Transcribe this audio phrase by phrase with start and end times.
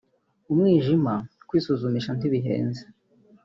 [0.51, 1.13] umwijima[…]
[1.47, 2.83] kwisuzumisha ntibihenze